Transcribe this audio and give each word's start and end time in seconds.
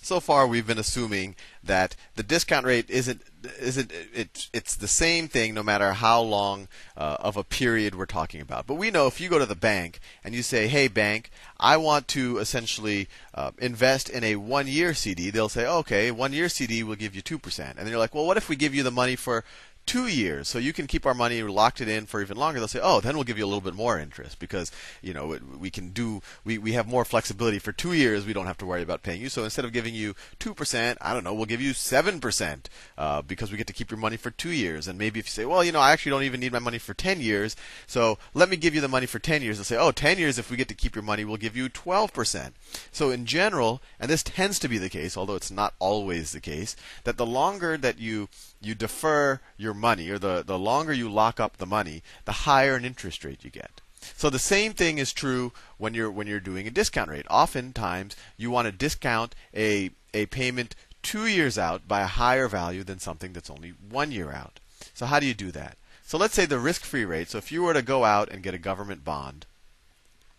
so 0.00 0.20
far 0.20 0.46
we've 0.46 0.66
been 0.66 0.78
assuming 0.78 1.34
that 1.62 1.96
the 2.14 2.22
discount 2.22 2.64
rate 2.64 2.88
isn't 2.88 3.22
isn't 3.60 3.92
it, 4.14 4.48
it's 4.52 4.74
the 4.74 4.88
same 4.88 5.28
thing 5.28 5.54
no 5.54 5.62
matter 5.62 5.92
how 5.92 6.20
long 6.20 6.66
uh, 6.96 7.16
of 7.20 7.36
a 7.36 7.44
period 7.44 7.94
we're 7.94 8.06
talking 8.06 8.40
about. 8.40 8.66
But 8.66 8.74
we 8.74 8.90
know 8.90 9.06
if 9.06 9.20
you 9.20 9.28
go 9.28 9.38
to 9.38 9.46
the 9.46 9.54
bank 9.54 10.00
and 10.24 10.34
you 10.34 10.42
say, 10.42 10.66
"Hey 10.66 10.88
bank, 10.88 11.30
I 11.58 11.76
want 11.76 12.08
to 12.08 12.38
essentially 12.38 13.08
uh, 13.34 13.52
invest 13.58 14.08
in 14.08 14.24
a 14.24 14.36
one-year 14.36 14.94
CD," 14.94 15.30
they'll 15.30 15.48
say, 15.48 15.66
"Okay, 15.66 16.10
one-year 16.10 16.48
CD 16.48 16.82
will 16.82 16.96
give 16.96 17.14
you 17.14 17.22
two 17.22 17.38
percent." 17.38 17.76
And 17.76 17.80
then 17.80 17.88
you're 17.88 17.98
like, 17.98 18.14
"Well, 18.14 18.26
what 18.26 18.36
if 18.36 18.48
we 18.48 18.56
give 18.56 18.74
you 18.74 18.82
the 18.82 18.90
money 18.90 19.16
for 19.16 19.44
two 19.88 20.06
years, 20.06 20.48
so 20.48 20.58
you 20.58 20.74
can 20.74 20.86
keep 20.86 21.06
our 21.06 21.14
money 21.14 21.42
locked 21.42 21.80
it 21.80 21.88
in 21.88 22.04
for 22.04 22.20
even 22.20 22.36
longer. 22.36 22.60
They'll 22.60 22.68
say, 22.68 22.80
oh, 22.82 23.00
then 23.00 23.14
we'll 23.14 23.24
give 23.24 23.38
you 23.38 23.44
a 23.44 23.48
little 23.48 23.62
bit 23.62 23.74
more 23.74 23.98
interest 23.98 24.38
because 24.38 24.70
you 25.02 25.14
know 25.14 25.38
we 25.58 25.70
can 25.70 25.88
do 25.90 26.20
we, 26.44 26.58
we 26.58 26.72
have 26.72 26.86
more 26.86 27.06
flexibility 27.06 27.58
for 27.58 27.72
two 27.72 27.94
years. 27.94 28.26
We 28.26 28.34
don't 28.34 28.46
have 28.46 28.58
to 28.58 28.66
worry 28.66 28.82
about 28.82 29.02
paying 29.02 29.22
you. 29.22 29.30
So 29.30 29.44
instead 29.44 29.64
of 29.64 29.72
giving 29.72 29.94
you 29.94 30.14
two 30.38 30.52
percent, 30.52 30.98
I 31.00 31.14
don't 31.14 31.24
know, 31.24 31.32
we'll 31.32 31.46
give 31.46 31.62
you 31.62 31.72
seven 31.72 32.20
percent 32.20 32.68
uh, 32.98 33.22
because 33.22 33.50
we 33.50 33.56
get 33.56 33.66
to 33.68 33.72
keep 33.72 33.90
your 33.90 33.98
money 33.98 34.18
for 34.18 34.30
two 34.30 34.52
years. 34.52 34.86
And 34.86 34.98
maybe 34.98 35.18
if 35.20 35.26
you 35.26 35.30
say, 35.30 35.46
well, 35.46 35.64
you 35.64 35.72
know, 35.72 35.80
I 35.80 35.92
actually 35.92 36.10
don't 36.10 36.24
even 36.24 36.40
need 36.40 36.52
my 36.52 36.58
money 36.58 36.78
for 36.78 36.92
ten 36.92 37.20
years, 37.20 37.56
so 37.86 38.18
let 38.34 38.50
me 38.50 38.58
give 38.58 38.74
you 38.74 38.82
the 38.82 38.88
money 38.88 39.06
for 39.06 39.18
ten 39.18 39.40
years. 39.42 39.56
They'll 39.56 39.64
say, 39.64 39.78
oh, 39.78 39.90
10 39.90 40.18
years 40.18 40.38
if 40.38 40.50
we 40.50 40.56
get 40.56 40.68
to 40.68 40.74
keep 40.74 40.94
your 40.94 41.02
money, 41.02 41.24
we'll 41.24 41.38
give 41.38 41.56
you 41.56 41.70
twelve 41.70 42.12
percent. 42.12 42.54
So 42.92 43.10
in 43.10 43.24
general, 43.24 43.80
and 43.98 44.10
this 44.10 44.22
tends 44.22 44.58
to 44.58 44.68
be 44.68 44.76
the 44.76 44.90
case, 44.90 45.16
although 45.16 45.36
it's 45.36 45.50
not 45.50 45.72
always 45.78 46.32
the 46.32 46.40
case, 46.40 46.76
that 47.04 47.16
the 47.16 47.26
longer 47.26 47.78
that 47.78 47.98
you 47.98 48.28
you 48.60 48.74
defer 48.74 49.40
your 49.56 49.74
money, 49.74 50.10
or 50.10 50.18
the, 50.18 50.42
the 50.44 50.58
longer 50.58 50.92
you 50.92 51.08
lock 51.08 51.38
up 51.38 51.56
the 51.56 51.66
money, 51.66 52.02
the 52.24 52.32
higher 52.32 52.74
an 52.74 52.84
interest 52.84 53.24
rate 53.24 53.44
you 53.44 53.50
get. 53.50 53.80
So 54.16 54.30
the 54.30 54.38
same 54.38 54.72
thing 54.72 54.98
is 54.98 55.12
true 55.12 55.52
when 55.76 55.94
you're 55.94 56.10
when 56.10 56.26
you're 56.26 56.40
doing 56.40 56.66
a 56.66 56.70
discount 56.70 57.10
rate. 57.10 57.26
Oftentimes 57.28 58.16
you 58.36 58.50
want 58.50 58.66
to 58.66 58.72
discount 58.72 59.34
a 59.54 59.90
a 60.14 60.26
payment 60.26 60.74
two 61.02 61.26
years 61.26 61.58
out 61.58 61.86
by 61.86 62.00
a 62.00 62.06
higher 62.06 62.48
value 62.48 62.84
than 62.84 62.98
something 62.98 63.32
that's 63.32 63.50
only 63.50 63.74
one 63.90 64.12
year 64.12 64.30
out. 64.30 64.60
So 64.94 65.06
how 65.06 65.20
do 65.20 65.26
you 65.26 65.34
do 65.34 65.50
that? 65.52 65.76
So 66.04 66.16
let's 66.16 66.34
say 66.34 66.46
the 66.46 66.58
risk-free 66.58 67.04
rate. 67.04 67.28
So 67.28 67.38
if 67.38 67.52
you 67.52 67.62
were 67.62 67.74
to 67.74 67.82
go 67.82 68.04
out 68.04 68.30
and 68.30 68.42
get 68.42 68.54
a 68.54 68.58
government 68.58 69.04
bond, 69.04 69.46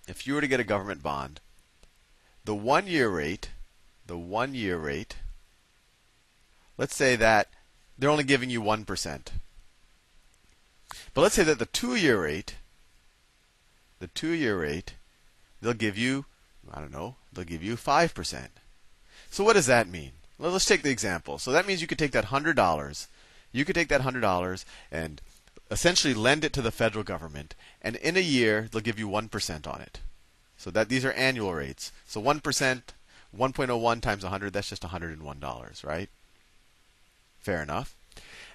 if 0.08 0.26
you 0.26 0.34
were 0.34 0.42
to 0.42 0.48
get 0.48 0.60
a 0.60 0.64
government 0.64 1.04
bond, 1.04 1.40
the 2.44 2.56
one-year 2.56 3.10
rate, 3.10 3.50
the 4.08 4.18
one-year 4.18 4.78
rate, 4.78 5.18
let's 6.78 6.96
say 6.96 7.16
that 7.16 7.50
they're 8.00 8.10
only 8.10 8.24
giving 8.24 8.50
you 8.50 8.62
1%. 8.62 9.28
But 11.14 11.22
let's 11.22 11.36
say 11.36 11.44
that 11.44 11.60
the 11.60 11.66
two 11.66 11.96
year 11.96 12.24
rate, 12.24 12.56
the 14.00 14.08
two 14.08 14.32
year 14.32 14.60
rate, 14.60 14.96
they'll 15.62 15.74
give 15.74 15.98
you, 15.98 16.26
I 16.74 16.80
don't 16.80 16.94
know, 16.94 17.16
they'll 17.32 17.46
give 17.46 17.62
you 17.62 17.76
5%. 17.76 18.48
So 19.30 19.44
what 19.44 19.54
does 19.54 19.68
that 19.68 19.90
mean? 19.90 20.12
Let's 20.40 20.66
take 20.66 20.84
the 20.84 20.90
example. 20.90 21.38
So 21.38 21.52
that 21.52 21.68
means 21.68 21.82
you 21.82 21.88
could 21.88 22.00
take 22.00 22.14
that 22.14 22.28
$100, 22.28 23.08
you 23.52 23.66
could 23.66 23.76
take 23.76 23.90
that 23.90 24.02
$100 24.02 24.66
and 24.90 25.22
essentially 25.70 26.14
lend 26.14 26.46
it 26.46 26.54
to 26.54 26.62
the 26.62 26.72
federal 26.72 27.04
government, 27.04 27.54
and 27.82 27.96
in 27.98 28.18
a 28.18 28.22
year, 28.22 28.68
they'll 28.72 28.82
give 28.82 28.98
you 28.98 29.08
1% 29.10 29.68
on 29.68 29.82
it. 29.82 30.00
So 30.58 30.72
that 30.72 30.90
these 30.90 31.06
are 31.06 31.12
annual 31.12 31.54
rates. 31.54 31.92
So 32.06 32.22
1%, 32.22 32.42
1.01 33.38 34.02
times 34.02 34.24
100, 34.24 34.54
that's 34.54 34.70
just 34.70 34.84
$101, 34.84 35.86
right? 35.86 36.10
Fair 37.40 37.64
enough. 37.64 37.96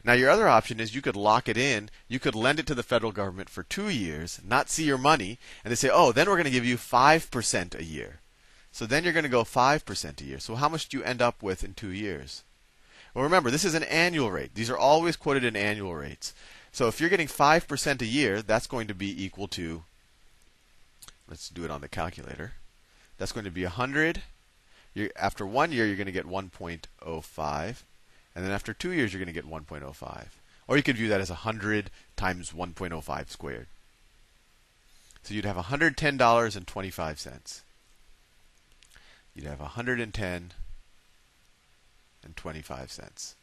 Now, 0.04 0.12
your 0.12 0.28
other 0.28 0.46
option 0.46 0.80
is 0.80 0.94
you 0.94 1.00
could 1.00 1.16
lock 1.16 1.48
it 1.48 1.56
in. 1.56 1.88
You 2.08 2.20
could 2.20 2.34
lend 2.34 2.60
it 2.60 2.66
to 2.66 2.74
the 2.74 2.82
federal 2.82 3.10
government 3.10 3.48
for 3.48 3.62
two 3.62 3.88
years, 3.88 4.38
not 4.46 4.68
see 4.68 4.84
your 4.84 4.98
money, 4.98 5.38
and 5.64 5.70
they 5.70 5.76
say, 5.76 5.88
oh, 5.90 6.12
then 6.12 6.28
we're 6.28 6.36
going 6.36 6.44
to 6.44 6.50
give 6.50 6.66
you 6.66 6.76
5% 6.76 7.78
a 7.78 7.84
year. 7.84 8.20
So 8.70 8.84
then 8.84 9.02
you're 9.02 9.14
going 9.14 9.22
to 9.24 9.30
go 9.30 9.44
5% 9.44 10.20
a 10.20 10.24
year. 10.24 10.38
So 10.38 10.56
how 10.56 10.68
much 10.68 10.88
do 10.88 10.98
you 10.98 11.04
end 11.04 11.22
up 11.22 11.42
with 11.42 11.64
in 11.64 11.72
two 11.72 11.88
years? 11.88 12.42
Well, 13.14 13.24
remember, 13.24 13.50
this 13.50 13.64
is 13.64 13.74
an 13.74 13.84
annual 13.84 14.30
rate. 14.30 14.54
These 14.54 14.68
are 14.68 14.76
always 14.76 15.16
quoted 15.16 15.44
in 15.44 15.56
annual 15.56 15.94
rates. 15.94 16.34
So 16.72 16.88
if 16.88 17.00
you're 17.00 17.08
getting 17.08 17.28
5% 17.28 18.02
a 18.02 18.06
year, 18.06 18.42
that's 18.42 18.66
going 18.66 18.88
to 18.88 18.94
be 18.94 19.24
equal 19.24 19.48
to, 19.48 19.84
let's 21.28 21.48
do 21.48 21.64
it 21.64 21.70
on 21.70 21.80
the 21.80 21.88
calculator. 21.88 22.54
That's 23.16 23.32
going 23.32 23.44
to 23.44 23.50
be 23.50 23.62
100. 23.62 24.22
You're, 24.92 25.10
after 25.16 25.46
one 25.46 25.72
year, 25.72 25.86
you're 25.86 25.96
going 25.96 26.06
to 26.06 26.12
get 26.12 26.26
1.05. 26.26 27.82
And 28.34 28.44
then 28.44 28.52
after 28.52 28.74
two 28.74 28.92
years, 28.92 29.12
you're 29.12 29.22
going 29.22 29.32
to 29.32 29.40
get 29.40 29.48
1.05. 29.48 30.26
Or 30.66 30.76
you 30.76 30.82
could 30.82 30.96
view 30.96 31.06
that 31.08 31.20
as 31.20 31.30
100 31.30 31.90
times 32.16 32.50
1.05 32.52 33.28
squared. 33.28 33.68
So 35.22 35.34
you'd 35.34 35.44
have 35.44 35.56
$110.25. 35.56 37.60
You'd 39.34 39.46
have 39.46 39.60
110 39.60 40.52
and 42.22 42.36
25 42.36 42.90
cents. 42.90 43.36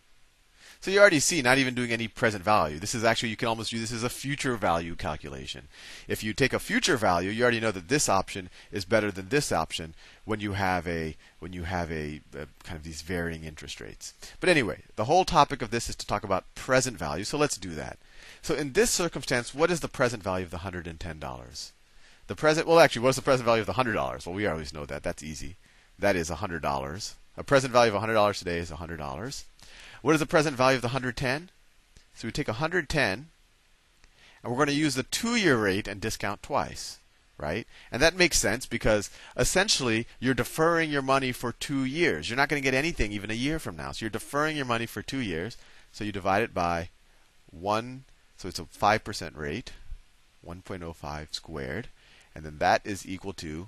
So 0.80 0.90
you 0.90 1.00
already 1.00 1.20
see, 1.20 1.42
not 1.42 1.58
even 1.58 1.76
doing 1.76 1.92
any 1.92 2.08
present 2.08 2.44
value. 2.44 2.80
This 2.80 2.96
is 2.96 3.04
actually, 3.04 3.30
you 3.30 3.36
can 3.36 3.48
almost 3.48 3.72
do 3.72 3.80
this 3.80 3.92
as 3.92 4.04
a 4.04 4.10
future 4.10 4.56
value 4.56 4.96
calculation. 4.96 5.68
If 6.08 6.24
you 6.24 6.34
take 6.34 6.54
a 6.54 6.60
future 6.60 6.98
value, 6.98 7.30
you 7.30 7.44
already 7.44 7.60
know 7.60 7.72
that 7.72 7.90
this 7.90 8.10
option 8.10 8.50
is 8.72 8.86
better 8.86 9.12
than 9.12 9.30
this 9.30 9.52
option 9.52 9.94
when 10.26 10.40
you 10.40 10.54
have 10.54 10.88
a 10.88 11.16
when 11.40 11.54
you 11.54 11.64
have 11.64 11.92
a, 11.92 12.22
a 12.34 12.48
kind 12.64 12.78
of 12.78 12.84
these 12.84 13.02
varying 13.02 13.44
interest 13.44 13.82
rates. 13.82 14.14
But 14.40 14.50
anyway, 14.50 14.84
the 14.96 15.06
whole 15.06 15.26
topic 15.26 15.62
of 15.62 15.72
this 15.72 15.90
is 15.90 15.96
to 15.98 16.08
talk 16.08 16.24
about 16.24 16.56
present 16.56 16.98
value. 16.98 17.24
So 17.24 17.38
let's 17.38 17.58
do 17.58 17.72
that. 17.72 17.98
So 18.42 18.56
in 18.56 18.74
this 18.74 18.92
circumstance, 18.92 19.54
what 19.54 19.72
is 19.72 19.82
the 19.82 19.88
present 19.88 20.24
value 20.24 20.46
of 20.46 20.52
the 20.52 20.58
$110? 20.58 21.72
The 22.28 22.36
present, 22.36 22.68
well, 22.68 22.80
actually, 22.80 23.02
what's 23.02 23.18
the 23.18 23.22
present 23.22 23.46
value 23.46 23.62
of 23.62 23.68
the 23.68 23.74
$100? 23.74 24.26
Well, 24.26 24.36
we 24.36 24.48
always 24.48 24.74
know 24.74 24.86
that. 24.86 25.04
That's 25.04 25.24
easy. 25.24 25.58
That 26.00 26.16
is 26.16 26.30
$100. 26.30 27.14
A 27.38 27.44
present 27.44 27.74
value 27.74 27.96
of 27.96 28.02
$100 28.02 28.40
today 28.40 28.58
is 28.58 28.72
$100. 28.72 29.44
What 30.02 30.14
is 30.14 30.20
the 30.20 30.26
present 30.26 30.58
value 30.58 30.78
of 30.78 30.82
the 30.82 30.88
110? 30.90 31.50
So 32.16 32.28
we 32.28 32.32
take 32.32 32.48
110 32.48 33.30
and 34.44 34.52
we're 34.52 34.58
going 34.58 34.68
to 34.68 34.74
use 34.74 34.96
the 34.96 35.04
two 35.04 35.36
year 35.36 35.58
rate 35.58 35.88
and 35.88 36.02
discount 36.02 36.42
twice, 36.42 37.00
right? 37.38 37.68
And 37.92 38.02
that 38.02 38.18
makes 38.18 38.40
sense 38.40 38.66
because 38.66 39.12
essentially 39.38 40.08
you're 40.20 40.34
deferring 40.34 40.90
your 40.90 41.04
money 41.04 41.32
for 41.32 41.52
two 41.52 41.86
years. 41.86 42.30
You're 42.30 42.38
not 42.38 42.50
going 42.50 42.62
to 42.62 42.66
get 42.66 42.74
anything 42.74 43.12
even 43.12 43.30
a 43.30 43.36
year 43.36 43.60
from 43.60 43.76
now. 43.76 43.92
So 43.92 44.06
you're 44.06 44.10
deferring 44.10 44.58
your 44.58 44.66
money 44.66 44.88
for 44.88 45.02
two 45.02 45.20
years. 45.20 45.58
So 45.92 46.04
you 46.04 46.12
divide 46.12 46.42
it 46.42 46.54
by 46.54 46.90
1, 47.52 48.06
so 48.38 48.48
it's 48.48 48.60
a 48.60 48.64
5% 48.64 49.38
rate, 49.38 49.74
1.05 50.46 51.34
squared. 51.34 51.90
And 52.34 52.46
then 52.46 52.58
that 52.60 52.82
is 52.86 53.08
equal 53.08 53.34
to, 53.34 53.68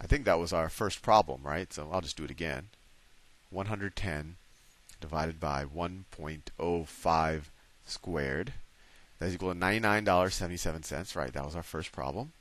I 0.00 0.06
think 0.06 0.24
that 0.24 0.38
was 0.38 0.52
our 0.52 0.68
first 0.70 1.02
problem, 1.02 1.42
right? 1.44 1.72
So 1.72 1.88
I'll 1.92 2.00
just 2.00 2.16
do 2.16 2.24
it 2.24 2.30
again. 2.30 2.68
110 3.50 4.36
divided 5.00 5.40
by 5.40 5.64
1.05 5.64 7.42
squared. 7.86 8.52
That's 9.18 9.34
equal 9.34 9.52
to 9.52 9.58
$99.77. 9.58 11.16
Right, 11.16 11.32
that 11.32 11.44
was 11.44 11.56
our 11.56 11.62
first 11.62 11.92
problem. 11.92 12.32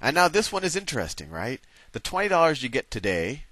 And 0.00 0.14
now 0.14 0.28
this 0.28 0.50
one 0.50 0.64
is 0.64 0.76
interesting, 0.76 1.30
right? 1.30 1.60
The 1.92 2.00
$20 2.00 2.62
you 2.62 2.68
get 2.68 2.90
today 2.90 3.44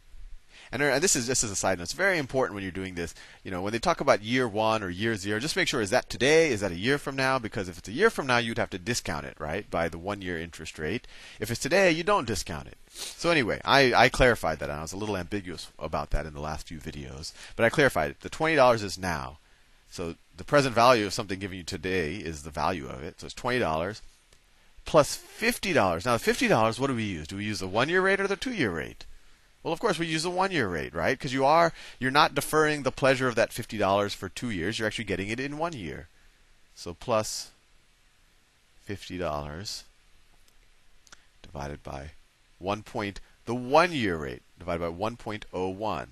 Uh, 0.72 0.76
and 0.76 1.02
this 1.02 1.16
is 1.16 1.26
just 1.26 1.44
as 1.44 1.50
a 1.50 1.56
side 1.56 1.78
note, 1.78 1.84
it's 1.84 1.92
very 1.92 2.18
important 2.18 2.54
when 2.54 2.62
you're 2.62 2.72
doing 2.72 2.94
this. 2.94 3.14
You 3.42 3.50
know, 3.50 3.62
when 3.62 3.72
they 3.72 3.78
talk 3.78 4.00
about 4.00 4.22
year 4.22 4.46
one 4.46 4.82
or 4.82 4.90
year 4.90 5.16
zero, 5.16 5.40
just 5.40 5.56
make 5.56 5.68
sure 5.68 5.80
is 5.80 5.90
that 5.90 6.10
today? 6.10 6.50
Is 6.50 6.60
that 6.60 6.72
a 6.72 6.76
year 6.76 6.98
from 6.98 7.16
now? 7.16 7.38
Because 7.38 7.68
if 7.68 7.78
it's 7.78 7.88
a 7.88 7.92
year 7.92 8.10
from 8.10 8.26
now, 8.26 8.38
you'd 8.38 8.58
have 8.58 8.70
to 8.70 8.78
discount 8.78 9.26
it, 9.26 9.36
right, 9.38 9.70
by 9.70 9.88
the 9.88 9.98
one 9.98 10.22
year 10.22 10.38
interest 10.38 10.78
rate. 10.78 11.06
If 11.40 11.50
it's 11.50 11.60
today, 11.60 11.90
you 11.90 12.04
don't 12.04 12.26
discount 12.26 12.68
it. 12.68 12.78
So 12.90 13.30
anyway, 13.30 13.60
I, 13.64 13.94
I 13.94 14.08
clarified 14.08 14.58
that. 14.58 14.70
I 14.70 14.82
was 14.82 14.92
a 14.92 14.96
little 14.96 15.16
ambiguous 15.16 15.70
about 15.78 16.10
that 16.10 16.26
in 16.26 16.34
the 16.34 16.40
last 16.40 16.68
few 16.68 16.78
videos, 16.78 17.32
but 17.56 17.64
I 17.64 17.70
clarified 17.70 18.10
it. 18.10 18.20
The 18.20 18.30
twenty 18.30 18.56
dollars 18.56 18.82
is 18.82 18.98
now. 18.98 19.38
So 19.90 20.16
the 20.36 20.44
present 20.44 20.74
value 20.74 21.06
of 21.06 21.14
something 21.14 21.38
given 21.38 21.56
you 21.56 21.64
today 21.64 22.16
is 22.16 22.42
the 22.42 22.50
value 22.50 22.88
of 22.88 23.02
it. 23.02 23.20
So 23.20 23.26
it's 23.26 23.34
twenty 23.34 23.58
dollars 23.58 24.02
plus 24.84 25.14
fifty 25.14 25.72
dollars. 25.72 26.06
Now 26.06 26.16
fifty 26.18 26.48
dollars, 26.48 26.80
what 26.80 26.86
do 26.86 26.94
we 26.94 27.04
use? 27.04 27.26
Do 27.26 27.36
we 27.36 27.44
use 27.44 27.60
the 27.60 27.68
one 27.68 27.88
year 27.88 28.00
rate 28.00 28.20
or 28.20 28.26
the 28.26 28.36
two 28.36 28.52
year 28.52 28.70
rate? 28.70 29.04
Well, 29.68 29.74
of 29.74 29.80
course, 29.80 29.98
we 29.98 30.06
use 30.06 30.22
the 30.22 30.30
one-year 30.30 30.66
rate, 30.66 30.94
right? 30.94 31.18
Because 31.18 31.34
you 31.34 31.44
are 31.44 31.74
you're 31.98 32.10
not 32.10 32.34
deferring 32.34 32.84
the 32.84 32.90
pleasure 32.90 33.28
of 33.28 33.34
that 33.34 33.52
fifty 33.52 33.76
dollars 33.76 34.14
for 34.14 34.30
two 34.30 34.48
years. 34.48 34.78
You're 34.78 34.88
actually 34.88 35.04
getting 35.04 35.28
it 35.28 35.38
in 35.38 35.58
one 35.58 35.74
year. 35.74 36.08
So 36.74 36.94
plus 36.94 37.50
fifty 38.82 39.18
dollars 39.18 39.84
divided 41.42 41.82
by 41.82 42.12
one 42.58 42.82
point 42.82 43.20
the 43.44 43.54
one-year 43.54 44.16
rate 44.16 44.40
divided 44.58 44.80
by 44.80 44.90
1.01 44.90 46.06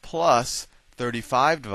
plus 0.00 0.66
thirty-five 0.92 1.66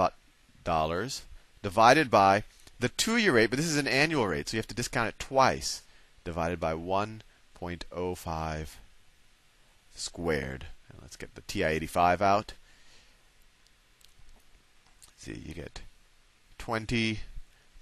dollars 0.64 1.22
divided 1.62 2.10
by 2.10 2.44
the 2.80 2.90
two-year 2.90 3.34
rate, 3.34 3.52
but 3.52 3.58
this 3.58 3.68
is 3.68 3.78
an 3.78 3.88
annual 3.88 4.28
rate, 4.28 4.50
so 4.50 4.58
you 4.58 4.60
have 4.60 4.68
to 4.68 4.74
discount 4.74 5.10
it 5.10 5.20
twice, 5.20 5.84
divided 6.26 6.60
by 6.60 6.74
1.05 6.74 8.68
squared. 9.94 10.66
Let's 11.02 11.16
get 11.16 11.36
the 11.36 11.42
TI-85 11.42 12.22
out. 12.22 12.54
see, 15.18 15.42
you 15.46 15.54
get 15.54 15.82
20 16.58 17.20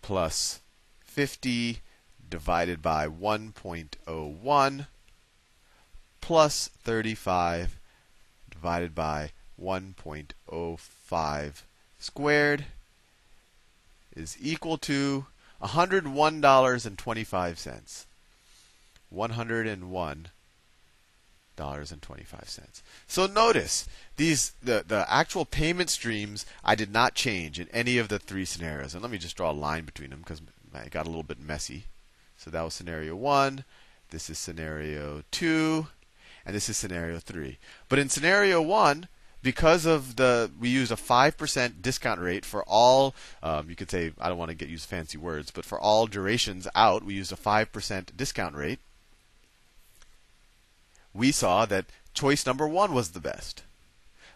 plus 0.01 0.59
50 1.03 1.79
divided 2.29 2.81
by 2.81 3.07
1.01 3.07 4.87
plus 6.21 6.69
35 6.83 7.79
divided 8.49 8.95
by 8.95 9.31
1.05 9.61 11.63
squared 11.99 12.65
is 14.15 14.37
equal 14.39 14.77
to 14.77 15.25
$101.25. 15.61 18.05
$101.25. 21.61 22.81
So 23.07 23.27
notice 23.27 23.87
these 24.17 24.53
the, 24.61 24.83
the 24.87 25.05
actual 25.11 25.45
payment 25.45 25.89
streams 25.89 26.45
I 26.63 26.75
did 26.75 26.91
not 26.91 27.15
change 27.15 27.59
in 27.59 27.67
any 27.69 27.97
of 27.97 28.07
the 28.07 28.19
three 28.19 28.45
scenarios. 28.45 28.93
And 28.93 29.01
let 29.01 29.11
me 29.11 29.17
just 29.17 29.37
draw 29.37 29.51
a 29.51 29.53
line 29.53 29.85
between 29.85 30.09
them 30.09 30.19
because 30.19 30.41
it 30.73 30.91
got 30.91 31.05
a 31.05 31.09
little 31.09 31.23
bit 31.23 31.39
messy. 31.39 31.85
So 32.37 32.49
that 32.49 32.63
was 32.63 32.73
scenario 32.73 33.15
1, 33.15 33.63
this 34.09 34.29
is 34.29 34.39
scenario 34.39 35.23
2, 35.29 35.87
and 36.45 36.55
this 36.55 36.69
is 36.69 36.77
scenario 36.77 37.19
3. 37.19 37.57
But 37.87 37.99
in 37.99 38.09
scenario 38.09 38.61
1, 38.61 39.07
because 39.43 39.85
of 39.85 40.15
the 40.15 40.51
we 40.59 40.69
used 40.69 40.91
a 40.91 40.95
5% 40.95 41.81
discount 41.81 42.19
rate 42.19 42.45
for 42.45 42.63
all 42.63 43.15
um, 43.41 43.69
you 43.69 43.75
could 43.75 43.89
say 43.89 44.11
i 44.19 44.29
don't 44.29 44.37
want 44.37 44.49
to 44.49 44.55
get 44.55 44.69
use 44.69 44.85
fancy 44.85 45.17
words 45.17 45.51
but 45.51 45.65
for 45.65 45.79
all 45.79 46.05
durations 46.05 46.67
out 46.75 47.03
we 47.03 47.15
used 47.15 47.31
a 47.31 47.35
5% 47.35 48.15
discount 48.15 48.55
rate 48.55 48.79
we 51.13 51.31
saw 51.31 51.65
that 51.65 51.85
choice 52.13 52.45
number 52.45 52.67
one 52.67 52.93
was 52.93 53.11
the 53.11 53.19
best 53.19 53.63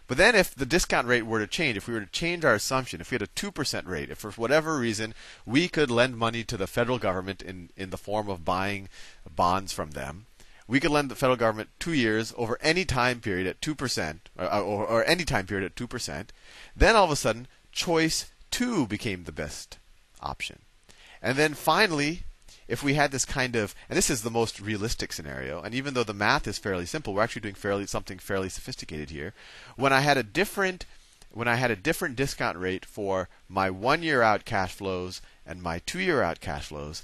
but 0.08 0.16
then 0.16 0.34
if 0.34 0.54
the 0.54 0.66
discount 0.66 1.06
rate 1.06 1.26
were 1.26 1.40
to 1.40 1.46
change 1.46 1.76
if 1.76 1.88
we 1.88 1.94
were 1.94 2.00
to 2.00 2.06
change 2.06 2.44
our 2.44 2.54
assumption 2.54 3.00
if 3.00 3.10
we 3.10 3.16
had 3.16 3.22
a 3.22 3.26
2% 3.26 3.86
rate 3.86 4.10
if 4.10 4.18
for 4.18 4.30
whatever 4.32 4.78
reason 4.78 5.14
we 5.44 5.68
could 5.68 5.90
lend 5.90 6.16
money 6.16 6.44
to 6.44 6.56
the 6.56 6.66
federal 6.66 6.98
government 6.98 7.42
in, 7.42 7.70
in 7.76 7.90
the 7.90 7.98
form 7.98 8.28
of 8.28 8.44
buying 8.44 8.88
bonds 9.34 9.72
from 9.72 9.90
them 9.90 10.26
we 10.68 10.80
could 10.80 10.90
lend 10.90 11.10
the 11.10 11.14
federal 11.14 11.36
government 11.36 11.70
two 11.78 11.92
years 11.92 12.34
over 12.36 12.58
any 12.60 12.84
time 12.84 13.20
period 13.20 13.46
at 13.46 13.60
2%, 13.60 14.18
or, 14.36 14.46
or, 14.46 14.86
or 14.86 15.04
any 15.04 15.24
time 15.24 15.46
period 15.46 15.64
at 15.64 15.76
2%. 15.76 16.26
Then 16.74 16.96
all 16.96 17.04
of 17.04 17.10
a 17.10 17.16
sudden, 17.16 17.46
choice 17.72 18.30
two 18.50 18.86
became 18.86 19.24
the 19.24 19.32
best 19.32 19.78
option. 20.20 20.60
And 21.22 21.36
then 21.38 21.54
finally, 21.54 22.24
if 22.68 22.82
we 22.82 22.94
had 22.94 23.12
this 23.12 23.24
kind 23.24 23.56
of, 23.56 23.74
and 23.88 23.96
this 23.96 24.10
is 24.10 24.22
the 24.22 24.30
most 24.30 24.60
realistic 24.60 25.12
scenario, 25.12 25.60
and 25.62 25.74
even 25.74 25.94
though 25.94 26.04
the 26.04 26.14
math 26.14 26.46
is 26.46 26.58
fairly 26.58 26.86
simple, 26.86 27.14
we're 27.14 27.22
actually 27.22 27.42
doing 27.42 27.54
fairly 27.54 27.86
something 27.86 28.18
fairly 28.18 28.48
sophisticated 28.48 29.10
here. 29.10 29.34
When 29.76 29.92
I 29.92 30.00
had 30.00 30.16
a 30.16 30.22
different 30.22 30.84
when 31.36 31.48
I 31.48 31.56
had 31.56 31.70
a 31.70 31.76
different 31.76 32.16
discount 32.16 32.56
rate 32.56 32.86
for 32.86 33.28
my 33.46 33.68
one 33.68 34.02
year 34.02 34.22
out 34.22 34.46
cash 34.46 34.72
flows 34.72 35.20
and 35.44 35.62
my 35.62 35.80
two 35.80 36.00
year 36.00 36.22
out 36.22 36.40
cash 36.40 36.66
flows, 36.66 37.02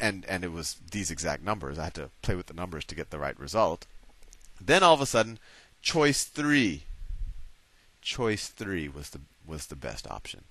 and 0.00 0.24
and 0.26 0.44
it 0.44 0.52
was 0.52 0.76
these 0.90 1.10
exact 1.10 1.42
numbers. 1.42 1.78
I 1.78 1.84
had 1.84 1.94
to 1.94 2.10
play 2.22 2.34
with 2.34 2.46
the 2.46 2.54
numbers 2.54 2.84
to 2.86 2.94
get 2.94 3.10
the 3.10 3.18
right 3.18 3.38
result. 3.38 3.86
Then 4.60 4.82
all 4.82 4.94
of 4.94 5.00
a 5.00 5.06
sudden, 5.06 5.38
choice 5.82 6.24
three. 6.24 6.84
Choice 8.00 8.48
three 8.48 8.88
was 8.88 9.10
the 9.10 9.20
was 9.46 9.66
the 9.66 9.76
best 9.76 10.10
option. 10.10 10.44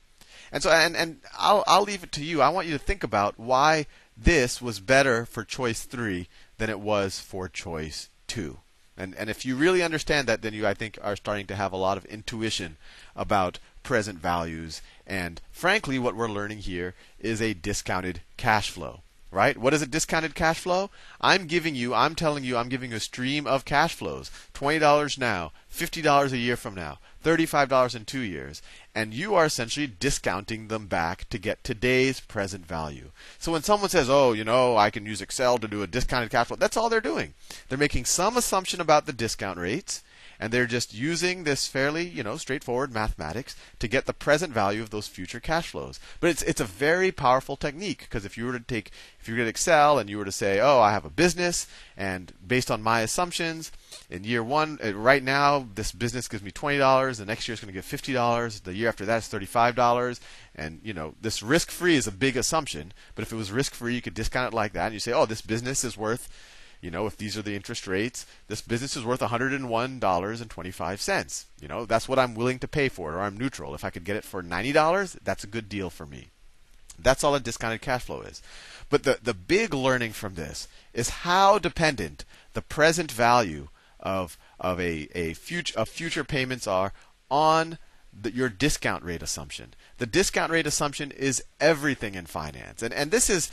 And 0.51 0.61
so 0.61 0.69
and 0.69 0.95
and 0.95 1.21
I'll 1.37 1.63
I'll 1.67 1.83
leave 1.83 2.03
it 2.03 2.11
to 2.13 2.23
you. 2.23 2.41
I 2.41 2.49
want 2.49 2.67
you 2.67 2.73
to 2.73 2.83
think 2.83 3.03
about 3.03 3.39
why 3.39 3.87
this 4.17 4.61
was 4.61 4.79
better 4.79 5.25
for 5.25 5.43
choice 5.43 5.83
three 5.83 6.27
than 6.57 6.69
it 6.69 6.79
was 6.79 7.19
for 7.19 7.47
choice 7.49 8.09
two. 8.27 8.59
And 8.97 9.13
and 9.15 9.29
if 9.29 9.45
you 9.45 9.55
really 9.55 9.83
understand 9.83 10.27
that, 10.27 10.41
then 10.41 10.53
you 10.53 10.65
I 10.65 10.73
think 10.73 10.97
are 11.01 11.15
starting 11.15 11.47
to 11.47 11.55
have 11.55 11.73
a 11.73 11.77
lot 11.77 11.97
of 11.97 12.05
intuition 12.05 12.77
about 13.15 13.59
present 13.83 14.19
values. 14.19 14.81
And 15.05 15.41
frankly, 15.51 15.99
what 15.99 16.15
we're 16.15 16.29
learning 16.29 16.59
here 16.59 16.95
is 17.19 17.41
a 17.41 17.53
discounted 17.53 18.21
cash 18.37 18.69
flow 18.69 19.01
right? 19.31 19.57
What 19.57 19.73
is 19.73 19.81
a 19.81 19.87
discounted 19.87 20.35
cash 20.35 20.59
flow? 20.59 20.89
I'm 21.19 21.47
giving 21.47 21.75
you, 21.75 21.93
I'm 21.93 22.15
telling 22.15 22.43
you, 22.43 22.57
I'm 22.57 22.69
giving 22.69 22.91
you 22.91 22.97
a 22.97 23.01
stream 23.01 23.45
of 23.45 23.65
cash 23.65 23.93
flows. 23.93 24.31
$20 24.53 25.17
now, 25.17 25.51
$50 25.71 26.31
a 26.31 26.37
year 26.37 26.55
from 26.55 26.73
now, 26.73 26.99
$35 27.23 27.95
in 27.95 28.05
two 28.05 28.19
years. 28.19 28.61
And 28.93 29.13
you 29.13 29.35
are 29.35 29.45
essentially 29.45 29.87
discounting 29.87 30.67
them 30.69 30.87
back 30.87 31.27
to 31.29 31.37
get 31.37 31.63
today's 31.63 32.19
present 32.19 32.65
value. 32.65 33.11
So 33.37 33.51
when 33.51 33.63
someone 33.63 33.89
says, 33.89 34.09
oh, 34.09 34.31
you 34.31 34.43
know, 34.43 34.77
I 34.77 34.89
can 34.89 35.05
use 35.05 35.21
Excel 35.21 35.57
to 35.57 35.67
do 35.67 35.83
a 35.83 35.87
discounted 35.87 36.31
cash 36.31 36.47
flow, 36.47 36.57
that's 36.57 36.77
all 36.77 36.89
they're 36.89 37.01
doing. 37.01 37.33
They're 37.67 37.77
making 37.77 38.05
some 38.05 38.37
assumption 38.37 38.79
about 38.79 39.05
the 39.05 39.13
discount 39.13 39.59
rates 39.59 40.01
and 40.39 40.51
they're 40.51 40.65
just 40.65 40.93
using 40.93 41.43
this 41.43 41.67
fairly, 41.67 42.07
you 42.07 42.23
know, 42.23 42.37
straightforward 42.37 42.93
mathematics 42.93 43.55
to 43.79 43.87
get 43.87 44.05
the 44.05 44.13
present 44.13 44.53
value 44.53 44.81
of 44.81 44.89
those 44.89 45.07
future 45.07 45.39
cash 45.39 45.69
flows. 45.69 45.99
But 46.19 46.29
it's 46.29 46.41
it's 46.43 46.61
a 46.61 46.65
very 46.65 47.11
powerful 47.11 47.55
technique 47.55 47.99
because 47.99 48.25
if 48.25 48.37
you 48.37 48.45
were 48.45 48.53
to 48.53 48.59
take 48.59 48.91
if 49.19 49.27
you 49.27 49.35
were 49.35 49.41
to 49.41 49.49
Excel 49.49 49.97
and 49.99 50.09
you 50.09 50.17
were 50.17 50.25
to 50.25 50.31
say, 50.31 50.59
"Oh, 50.59 50.79
I 50.79 50.91
have 50.91 51.05
a 51.05 51.09
business 51.09 51.67
and 51.97 52.33
based 52.45 52.69
on 52.69 52.81
my 52.81 53.01
assumptions, 53.01 53.71
in 54.09 54.23
year 54.23 54.43
1 54.43 54.79
uh, 54.83 54.93
right 54.93 55.23
now 55.23 55.67
this 55.75 55.91
business 55.91 56.27
gives 56.27 56.43
me 56.43 56.51
$20, 56.51 57.17
the 57.17 57.25
next 57.25 57.47
year 57.47 57.53
it's 57.53 57.63
going 57.63 57.73
to 57.73 57.79
give 57.79 57.85
$50, 57.85 58.63
the 58.63 58.73
year 58.73 58.89
after 58.89 59.05
that 59.05 59.17
is 59.17 59.29
$35." 59.29 60.19
And 60.55 60.79
you 60.83 60.93
know, 60.93 61.15
this 61.21 61.43
risk-free 61.43 61.95
is 61.95 62.07
a 62.07 62.11
big 62.11 62.37
assumption, 62.37 62.93
but 63.13 63.23
if 63.23 63.31
it 63.31 63.35
was 63.35 63.51
risk-free, 63.51 63.95
you 63.95 64.01
could 64.01 64.13
discount 64.13 64.53
it 64.53 64.55
like 64.55 64.73
that 64.73 64.85
and 64.85 64.93
you 64.93 64.99
say, 64.99 65.13
"Oh, 65.13 65.25
this 65.25 65.41
business 65.41 65.83
is 65.83 65.97
worth 65.97 66.29
you 66.85 66.91
know, 66.91 67.07
if 67.07 67.17
these 67.17 67.35
are 67.35 67.41
the 67.41 67.55
interest 67.55 67.87
rates, 67.87 68.27
this 68.47 68.61
business 68.61 68.95
is 68.95 69.03
worth 69.03 69.21
$101.25. 69.21 71.45
You 71.59 71.67
know, 71.67 71.85
that's 71.85 72.07
what 72.07 72.19
I'm 72.19 72.35
willing 72.35 72.59
to 72.59 72.67
pay 72.67 72.89
for 72.89 73.11
it, 73.11 73.15
or 73.15 73.21
I'm 73.21 73.35
neutral. 73.35 73.73
If 73.73 73.83
I 73.83 73.89
could 73.89 74.03
get 74.03 74.17
it 74.17 74.23
for 74.23 74.43
$90, 74.43 75.17
that's 75.23 75.43
a 75.43 75.47
good 75.47 75.67
deal 75.67 75.89
for 75.89 76.05
me. 76.05 76.27
That's 76.99 77.23
all 77.23 77.33
a 77.33 77.39
discounted 77.39 77.81
cash 77.81 78.03
flow 78.03 78.21
is. 78.21 78.43
But 78.91 79.01
the, 79.01 79.17
the 79.21 79.33
big 79.33 79.73
learning 79.73 80.11
from 80.11 80.35
this 80.35 80.67
is 80.93 81.09
how 81.09 81.57
dependent 81.57 82.23
the 82.53 82.61
present 82.61 83.11
value 83.11 83.69
of, 83.99 84.37
of 84.59 84.79
a, 84.79 85.07
a 85.15 85.33
future, 85.33 85.79
of 85.79 85.89
future 85.89 86.23
payments 86.23 86.67
are 86.67 86.93
on 87.31 87.79
the, 88.13 88.31
your 88.31 88.49
discount 88.49 89.03
rate 89.03 89.23
assumption. 89.23 89.73
The 89.97 90.05
discount 90.05 90.51
rate 90.51 90.67
assumption 90.67 91.09
is 91.09 91.43
everything 91.59 92.13
in 92.13 92.27
finance. 92.27 92.83
And, 92.83 92.93
and 92.93 93.09
this 93.09 93.27
is 93.27 93.51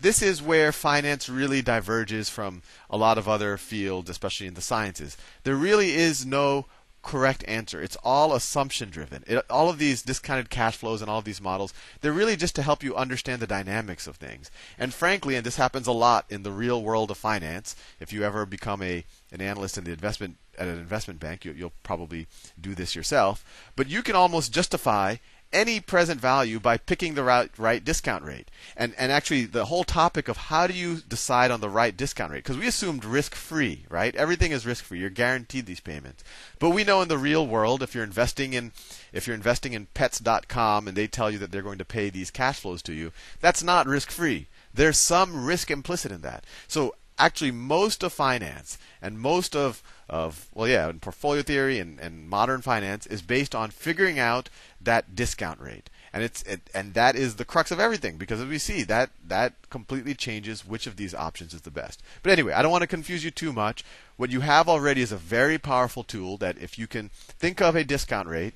this 0.00 0.22
is 0.22 0.42
where 0.42 0.72
finance 0.72 1.28
really 1.28 1.62
diverges 1.62 2.28
from 2.28 2.62
a 2.88 2.96
lot 2.96 3.18
of 3.18 3.28
other 3.28 3.56
fields, 3.56 4.08
especially 4.08 4.46
in 4.46 4.54
the 4.54 4.60
sciences. 4.60 5.16
There 5.44 5.56
really 5.56 5.94
is 5.94 6.24
no 6.24 6.66
correct 7.02 7.44
answer. 7.48 7.80
It's 7.80 7.96
all 8.04 8.34
assumption 8.34 8.90
driven. 8.90 9.24
It, 9.26 9.44
all 9.48 9.70
of 9.70 9.78
these 9.78 10.02
discounted 10.02 10.50
cash 10.50 10.76
flows 10.76 11.00
and 11.00 11.10
all 11.10 11.18
of 11.18 11.24
these 11.24 11.40
models, 11.40 11.72
they're 12.00 12.12
really 12.12 12.36
just 12.36 12.54
to 12.56 12.62
help 12.62 12.82
you 12.82 12.94
understand 12.94 13.40
the 13.40 13.46
dynamics 13.46 14.06
of 14.06 14.16
things. 14.16 14.50
And 14.78 14.92
frankly, 14.92 15.34
and 15.34 15.44
this 15.44 15.56
happens 15.56 15.86
a 15.86 15.92
lot 15.92 16.26
in 16.28 16.42
the 16.42 16.52
real 16.52 16.82
world 16.82 17.10
of 17.10 17.16
finance, 17.16 17.76
if 18.00 18.12
you 18.12 18.24
ever 18.24 18.44
become 18.44 18.82
a 18.82 19.04
an 19.30 19.40
analyst 19.42 19.76
in 19.76 19.84
the 19.84 19.92
investment 19.92 20.36
at 20.58 20.68
an 20.68 20.78
investment 20.78 21.20
bank, 21.20 21.44
you, 21.44 21.52
you'll 21.52 21.72
probably 21.82 22.26
do 22.60 22.74
this 22.74 22.94
yourself. 22.96 23.44
But 23.76 23.88
you 23.88 24.02
can 24.02 24.16
almost 24.16 24.52
justify 24.52 25.16
any 25.52 25.80
present 25.80 26.20
value 26.20 26.60
by 26.60 26.76
picking 26.76 27.14
the 27.14 27.24
right, 27.24 27.50
right 27.56 27.84
discount 27.84 28.24
rate. 28.24 28.50
And, 28.76 28.94
and 28.98 29.10
actually, 29.10 29.44
the 29.46 29.66
whole 29.66 29.84
topic 29.84 30.28
of 30.28 30.36
how 30.36 30.66
do 30.66 30.74
you 30.74 30.96
decide 30.96 31.50
on 31.50 31.60
the 31.60 31.70
right 31.70 31.96
discount 31.96 32.32
rate? 32.32 32.44
Because 32.44 32.58
we 32.58 32.66
assumed 32.66 33.04
risk 33.04 33.34
free, 33.34 33.84
right? 33.88 34.14
Everything 34.14 34.52
is 34.52 34.66
risk 34.66 34.84
free. 34.84 35.00
You're 35.00 35.10
guaranteed 35.10 35.66
these 35.66 35.80
payments. 35.80 36.22
But 36.58 36.70
we 36.70 36.84
know 36.84 37.00
in 37.02 37.08
the 37.08 37.18
real 37.18 37.46
world, 37.46 37.82
if 37.82 37.94
you're 37.94 38.04
investing 38.04 38.52
in 38.52 38.72
if 39.12 39.26
you're 39.26 39.36
investing 39.36 39.72
in 39.72 39.86
pets.com 39.94 40.86
and 40.86 40.96
they 40.96 41.06
tell 41.06 41.30
you 41.30 41.38
that 41.38 41.50
they're 41.50 41.62
going 41.62 41.78
to 41.78 41.84
pay 41.84 42.10
these 42.10 42.30
cash 42.30 42.60
flows 42.60 42.82
to 42.82 42.92
you, 42.92 43.12
that's 43.40 43.62
not 43.62 43.86
risk 43.86 44.10
free. 44.10 44.48
There's 44.72 44.98
some 44.98 45.44
risk 45.44 45.70
implicit 45.70 46.12
in 46.12 46.20
that. 46.20 46.44
So 46.66 46.94
actually, 47.18 47.50
most 47.50 48.02
of 48.02 48.12
finance 48.12 48.78
and 49.02 49.18
most 49.18 49.54
of 49.54 49.82
of 50.08 50.46
well 50.54 50.66
yeah 50.66 50.88
and 50.88 51.02
portfolio 51.02 51.42
theory 51.42 51.78
and, 51.78 52.00
and 52.00 52.28
modern 52.28 52.62
finance 52.62 53.06
is 53.06 53.20
based 53.20 53.54
on 53.54 53.70
figuring 53.70 54.18
out 54.18 54.48
that 54.80 55.14
discount 55.14 55.60
rate. 55.60 55.90
And 56.12 56.22
it's 56.22 56.42
it, 56.42 56.62
and 56.72 56.94
that 56.94 57.14
is 57.14 57.36
the 57.36 57.44
crux 57.44 57.70
of 57.70 57.78
everything 57.78 58.16
because 58.16 58.40
as 58.40 58.46
we 58.46 58.58
see 58.58 58.82
that 58.84 59.10
that 59.26 59.52
completely 59.68 60.14
changes 60.14 60.66
which 60.66 60.86
of 60.86 60.96
these 60.96 61.14
options 61.14 61.52
is 61.52 61.60
the 61.60 61.70
best. 61.70 62.02
But 62.22 62.32
anyway 62.32 62.54
i 62.54 62.62
don't 62.62 62.72
want 62.72 62.82
to 62.82 62.86
confuse 62.88 63.24
you 63.24 63.30
too 63.30 63.52
much. 63.52 63.84
What 64.16 64.30
you 64.30 64.40
have 64.40 64.68
already 64.68 65.02
is 65.02 65.12
a 65.12 65.16
very 65.16 65.58
powerful 65.58 66.02
tool 66.02 66.38
that 66.38 66.58
if 66.58 66.78
you 66.78 66.86
can 66.86 67.10
think 67.14 67.60
of 67.60 67.76
a 67.76 67.84
discount 67.84 68.28
rate 68.28 68.54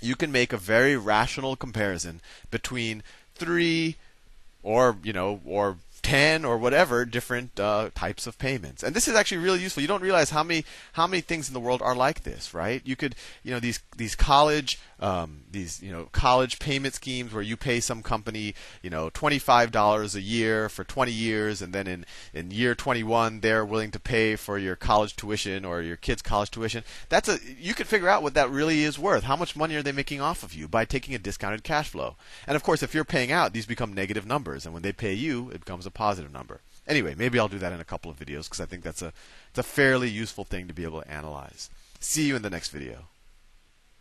you 0.00 0.16
can 0.16 0.32
make 0.32 0.52
a 0.52 0.56
very 0.56 0.96
rational 0.96 1.56
comparison 1.56 2.20
between 2.50 3.02
three 3.34 3.96
or 4.62 4.96
you 5.02 5.12
know 5.12 5.40
or 5.44 5.76
10 6.02 6.44
or 6.44 6.58
whatever 6.58 7.04
different 7.04 7.58
uh, 7.58 7.90
types 7.94 8.26
of 8.26 8.38
payments. 8.38 8.82
And 8.82 8.94
this 8.94 9.08
is 9.08 9.14
actually 9.14 9.38
really 9.38 9.60
useful. 9.60 9.82
You 9.82 9.88
don't 9.88 10.02
realize 10.02 10.30
how 10.30 10.42
many 10.42 10.64
how 10.94 11.06
many 11.06 11.20
things 11.20 11.48
in 11.48 11.54
the 11.54 11.60
world 11.60 11.82
are 11.82 11.94
like 11.94 12.22
this, 12.22 12.54
right? 12.54 12.82
You 12.84 12.96
could, 12.96 13.14
you 13.42 13.52
know, 13.52 13.60
these 13.60 13.80
these 13.96 14.14
college 14.14 14.78
um, 15.00 15.42
these 15.50 15.82
you 15.82 15.90
know 15.90 16.08
college 16.12 16.58
payment 16.58 16.94
schemes 16.94 17.32
where 17.32 17.42
you 17.42 17.56
pay 17.56 17.80
some 17.80 18.02
company 18.02 18.54
you 18.82 18.90
know 18.90 19.10
twenty 19.10 19.38
five 19.38 19.72
dollars 19.72 20.14
a 20.14 20.20
year 20.20 20.68
for 20.68 20.84
twenty 20.84 21.12
years, 21.12 21.62
and 21.62 21.72
then 21.72 21.86
in 21.86 22.06
in 22.32 22.50
year 22.50 22.74
twenty 22.74 23.02
one 23.02 23.40
they're 23.40 23.64
willing 23.64 23.90
to 23.90 24.00
pay 24.00 24.36
for 24.36 24.58
your 24.58 24.76
college 24.76 25.16
tuition 25.16 25.64
or 25.64 25.82
your 25.82 25.96
kid's 25.96 26.22
college 26.22 26.50
tuition. 26.50 26.84
That's 27.08 27.28
a 27.28 27.38
you 27.58 27.74
can 27.74 27.86
figure 27.86 28.08
out 28.08 28.22
what 28.22 28.34
that 28.34 28.50
really 28.50 28.84
is 28.84 28.98
worth. 28.98 29.24
How 29.24 29.36
much 29.36 29.56
money 29.56 29.74
are 29.74 29.82
they 29.82 29.92
making 29.92 30.20
off 30.20 30.42
of 30.42 30.54
you 30.54 30.68
by 30.68 30.84
taking 30.84 31.14
a 31.14 31.18
discounted 31.18 31.64
cash 31.64 31.88
flow? 31.88 32.16
And 32.46 32.56
of 32.56 32.62
course, 32.62 32.82
if 32.82 32.94
you're 32.94 33.04
paying 33.04 33.32
out, 33.32 33.52
these 33.52 33.66
become 33.66 33.92
negative 33.92 34.26
numbers, 34.26 34.64
and 34.64 34.74
when 34.74 34.82
they 34.82 34.92
pay 34.92 35.14
you, 35.14 35.50
it 35.50 35.60
becomes 35.60 35.86
a 35.86 35.90
positive 35.90 36.32
number. 36.32 36.60
Anyway, 36.86 37.14
maybe 37.16 37.38
I'll 37.38 37.48
do 37.48 37.58
that 37.58 37.72
in 37.72 37.80
a 37.80 37.84
couple 37.84 38.10
of 38.10 38.18
videos 38.18 38.44
because 38.44 38.60
I 38.60 38.66
think 38.66 38.82
that's 38.82 39.02
a 39.02 39.12
it's 39.50 39.58
a 39.58 39.62
fairly 39.62 40.08
useful 40.08 40.44
thing 40.44 40.68
to 40.68 40.74
be 40.74 40.84
able 40.84 41.02
to 41.02 41.10
analyze. 41.10 41.70
See 42.00 42.26
you 42.26 42.36
in 42.36 42.42
the 42.42 42.50
next 42.50 42.70
video. 42.70 43.09